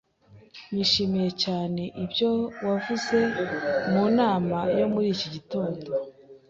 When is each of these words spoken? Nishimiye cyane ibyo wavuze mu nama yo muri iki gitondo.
Nishimiye 0.73 1.29
cyane 1.43 1.81
ibyo 2.03 2.29
wavuze 2.67 3.17
mu 3.91 4.03
nama 4.19 4.57
yo 4.79 4.85
muri 4.93 5.07
iki 5.15 5.27
gitondo. 5.35 5.87